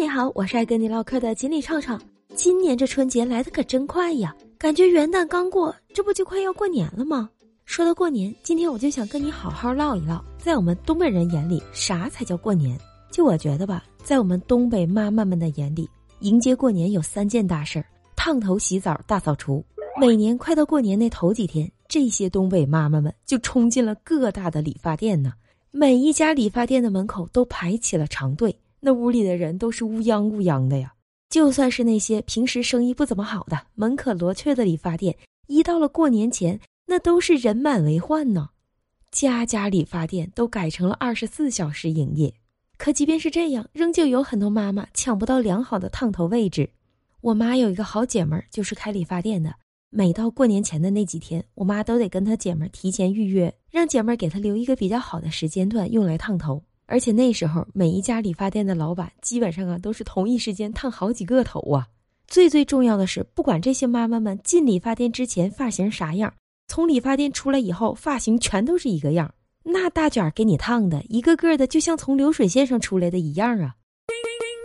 [0.00, 2.00] 你好，我是爱跟你唠嗑的锦鲤畅畅。
[2.34, 7.28] 今年这春节来的可真快呀，感觉元旦刚过，这不就快要过年了吗？
[7.66, 12.80] 说到过年，今天我就想跟你好好唠一唠，在我们东北人眼里，啥才叫过年？
[13.12, 15.86] 就我觉得吧，在我们东北妈妈们的眼里，
[16.20, 17.84] 迎接过年有三件大事儿：
[18.16, 19.62] 烫头、洗澡、大扫除。
[20.00, 25.34] 每年快到过年那头几天，这些东北妈妈们就冲进了各大的理发店呢。
[25.70, 30.94] 每一家理发店的门口都排起了长队，那屋里的人都是乌泱乌泱的呀。
[31.28, 38.48] 就算是那些平时生意不怎么好的、门可罗雀的理发店，一到了过年前，那都是人满为患呢。
[39.12, 42.34] 家家理发店都改成了二十四小时营业，
[42.78, 46.70] 可即便是这样，仍旧有很多妈妈抢不到良好的烫头位置。
[47.20, 49.54] 我妈有一个好姐们儿，就是开理发店的。
[49.90, 56.62] 每到过年前的那几天，我妈都得跟她姐们儿提前预约，让姐们儿给她留一个比较好的时间段用来烫头。
[56.90, 61.86] 而且那时候，每一家理发店的老板基本上啊都是同一时间烫好几个头啊。
[62.26, 66.34] 最最重要的是，不管这些妈妈们进理发店之前发型啥样，
[66.66, 69.32] 从理发店出来以后发型全都是一个样。
[69.62, 73.76] 那大卷给你烫的，一个个的就像从流水线上出来的一样啊。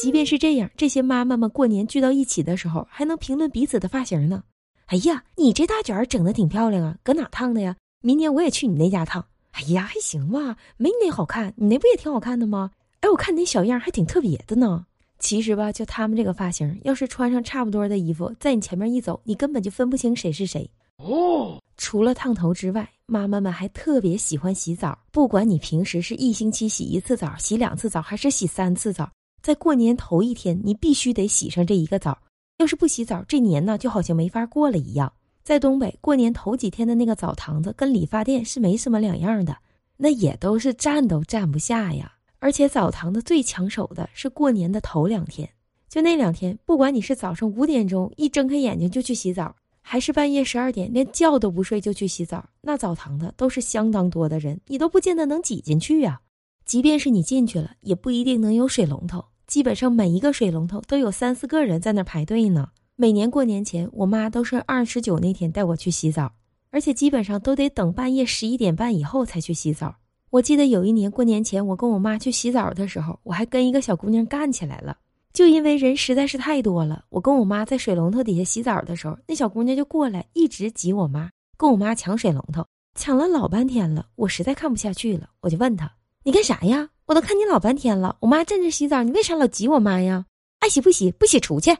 [0.00, 4.42] 即便是这样，这些妈妈们过年聚到一起的时候，还能评论彼此的发型呢。
[4.86, 7.76] 哎呀，你这大卷整的挺漂亮啊，搁哪烫的呀？
[8.00, 9.24] 明年我也去你那家烫。
[9.52, 12.70] 哎呀，还行吧，没你那好看，你那不也挺好看的吗？
[13.00, 14.84] 哎，我看你那小样还挺特别的呢。
[15.18, 20.70] 其实吧，就他们这个发型，要是穿上差不多的衣服，在你前面一走，你根本就分不清谁是谁。
[20.98, 24.96] 哦，除了烫头之外，妈妈们还特别喜欢洗澡。
[25.10, 29.10] 不管你平时是一星期洗一次澡、洗两次澡，还是洗三次澡，
[29.42, 32.16] 在过年头一天，你必须得洗上这一个澡。
[32.58, 35.12] 要是不洗澡，这年呢就好像没法过了一样。
[35.48, 39.56] 在东北过年头几天的那个澡堂子，跟理发店是没什么两样的，
[39.96, 42.16] 那也都是站都站不下呀。
[42.38, 45.48] 而且澡堂子最抢手的是过年的头两天，
[45.88, 56.20] 就那两天，不管你是早上五点钟一睁开眼睛就去洗澡，还是半夜十二点连觉都不睡就去洗澡，那澡堂子都是相当多的人，你都不见得能挤进去呀。
[56.66, 59.24] 即便是你进去了，也不一定能有水龙头。
[59.46, 62.68] 基本上每一个水龙头都有三四个人在那排队呢。
[63.00, 66.32] 每年过年前，我妈都是二十九那天带我去洗澡，
[66.72, 69.94] 而且基本上都得等半夜十一点半以后才去洗澡。
[70.30, 74.96] 我记得有一年过年前，我跟我妈去洗澡的时候，我还跟一个小姑娘干起来了，
[75.32, 77.04] 就因为人实在是太多了。
[77.10, 82.66] 我跟我妈在水龙头底下洗澡的时候，那小姑娘就过来一直挤我妈，跟我妈抢水龙头，
[82.96, 84.06] 抢了老半天了。
[84.16, 85.88] 我实在看不下去了，我就问她
[86.26, 90.26] ：“你干啥呀？”我都看你老半天了，我妈站着洗澡，你为啥老挤我妈呀？
[90.58, 91.76] 爱洗不洗，不洗出去。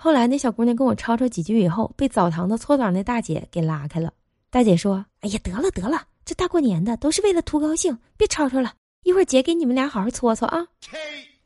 [0.00, 4.12] 后来那小姑娘跟我吵吵几句以后，被澡堂子搓澡那大姐给拉开了。
[4.48, 8.72] 大姐说：“哎呀，得了得了，这大过年的都是为了图高兴，别吵吵了。
[9.02, 10.64] 一会儿姐给你们俩好好搓搓啊。”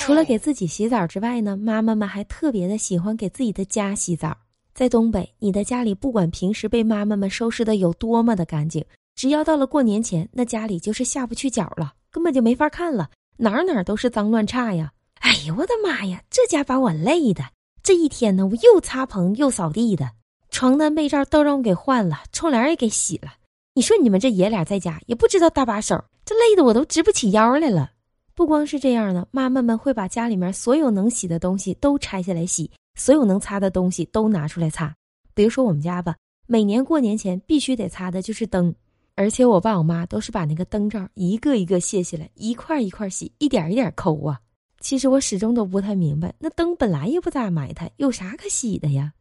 [0.00, 4.34] 除了给自己洗澡之外呢，妈妈们还特别的喜欢给自己的家洗澡。
[4.72, 8.82] 在东北，你的家里不管平时被妈妈们收拾的有多么的干净，
[9.14, 13.10] 只要到了过年前，那家里就是下不去脚了，根本就没法看了。
[13.36, 14.90] 哪哪都是脏乱差呀！
[15.20, 17.44] 哎呦我的妈呀，这家把我累的！
[17.88, 20.10] 这一天呢，我又擦棚又扫地的，
[20.50, 23.36] 床单被罩都让我给换了，窗帘也给洗了。
[23.72, 27.92] 你说你们这爷俩在家也不知道搭把手，这累的我都直不起腰来了。
[28.34, 34.94] 不光是这样呢，妈妈们会把家里面所有能洗的东西都拆下来洗，所有能擦的东西都拿出来擦。
[35.32, 36.14] 比如说我们家吧，
[36.46, 38.74] 每年过年前必须得擦的就是灯。
[39.14, 44.38] 而且我爸我妈都是把那个灯罩一个一个卸下来，一块一块洗，一点一点抠啊。
[44.80, 49.12] 其实我始终都不太明白，那灯本来也不咋埋汰，有啥可洗的呀？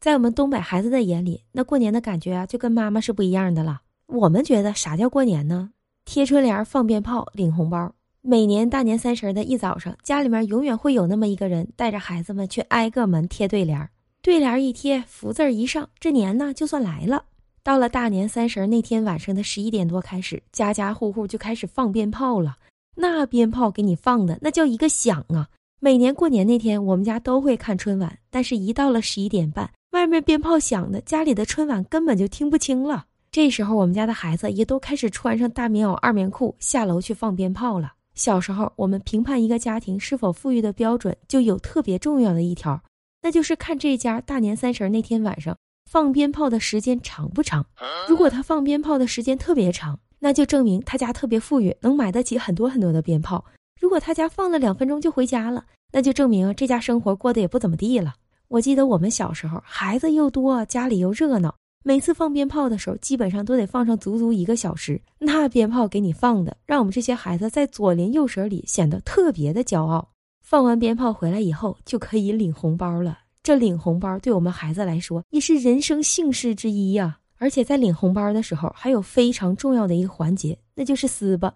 [0.00, 3.82] 在我们东北孩子的眼里，那过年的感觉啊，就跟妈妈是不一样的了。
[4.06, 5.70] 我们觉得啥叫过年呢？
[6.06, 7.92] 贴春联、放鞭炮、领红包。
[8.22, 13.88] 每年大年三十的一早上，家里面永远会有那么一个人带着孩子们去挨个门贴对联，
[14.22, 17.24] 对联一贴，福字一上，这年呢就算来了。
[17.62, 22.56] 到了大年三十那天晚上的十一点多开始，家家户户就开始放鞭炮了。
[22.96, 25.48] 那鞭炮给你放的那叫一个响啊！
[25.78, 33.06] 每年过年那天，我们家都会看春晚，但是一到了十一点半，外面鞭炮响的，家里的春晚根本就听不清了。
[33.32, 37.92] 这时候，我们家的孩子也都开始穿上大棉袄、二棉裤下楼去放鞭炮了。
[38.14, 42.82] 小时候，我们评判一个家庭是否富裕的标准，就有特别重要的一条，
[43.22, 45.56] 那就是看这家大年三十那天晚上。
[45.88, 47.66] 放鞭炮的时间长不长？
[48.08, 53.44] 如果他放鞭炮的时间特别长，那就证明他家特别富裕，能买得起很多很多的鞭炮。
[53.80, 58.14] 如果他家放了两分钟就回家了，那就证明这家生活过得也不怎么地了。
[58.48, 65.00] 我记得我们小时候，孩子又多，家里又热闹，每次放鞭炮的时候，基本上都得放上足足一个小时。
[65.18, 70.06] 那鞭炮给你放的，让我们这些孩子在左邻右舍里显得特别的骄傲。
[70.42, 73.20] 放完鞭炮回来以后就可以领红包了。
[73.42, 77.19] 这领红包对我们孩子来说也是人生幸事之一呀。
[77.40, 81.54] 而且在领红包的时候，还有非常重要的一个环节，那就是撕吧。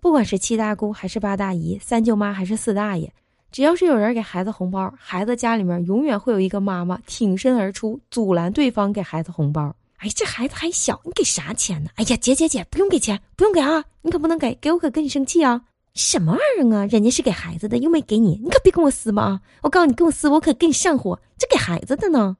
[0.00, 3.12] 不管是七大姑还是八大姨、三舅妈还是四大爷，
[3.52, 9.76] 只要是有人给孩子红包，孩子家里面永远会有一个妈妈挺身而出，阻拦对方给孩子红包。
[9.98, 11.90] 哎，这孩子还小，你给啥钱呢？
[11.96, 13.84] 哎呀，姐姐姐，不用给钱，不用给啊！
[14.02, 15.62] 你可不能给，给我可跟你生气啊！
[15.94, 16.86] 什么玩意儿啊？
[16.86, 19.40] 人家是给孩子的，又没给你，你可别跟我撕吧啊！
[19.62, 21.20] 我告诉你，跟我撕，我可跟你上火。
[21.36, 22.36] 这给孩子的呢？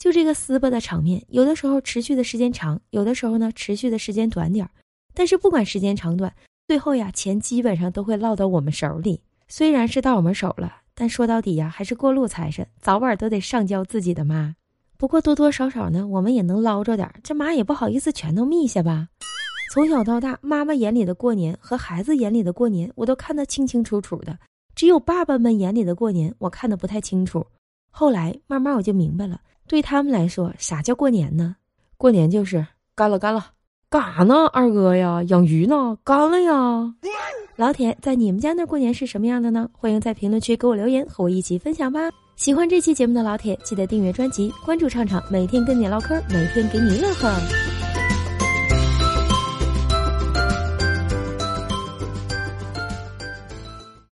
[0.00, 4.70] 就这个撕巴的场面，有的时候持续的时间长，有的时候呢持续的时间短点儿。
[5.12, 6.34] 但是不管时间长短，
[6.66, 9.20] 最后呀，钱基本上都会落到我们手里。
[9.46, 14.56] 虽然是到我们手了，但说到底呀，还是过路财神，早晚都得上交自己的妈。
[14.96, 19.08] 不过多多少少呢，我们也能捞着点这妈也不好意思全都密下吧。
[19.74, 24.38] 从小到大，妈妈眼里的过年和孩子眼里的过年，我都看得清清楚楚的。
[24.74, 27.46] 只有爸爸们眼里的过年，我看得不太清楚。
[27.90, 31.54] 后来慢慢我就明白了，对他们来说，啥叫过年呢？
[31.96, 33.46] 过年就是干了干了，
[33.88, 34.48] 干啥呢？
[34.52, 35.96] 二哥呀，养鱼呢？
[36.02, 36.52] 干了呀。
[37.54, 39.70] 老铁，在你们家那过年是什么样的呢？
[39.70, 42.10] 欢迎在评论区给我留言，和我一起分享吧。
[42.34, 47.69] 喜欢这期节目的老铁，记得订阅专辑，关注畅畅，每天跟你唠嗑，每天给你乐呵。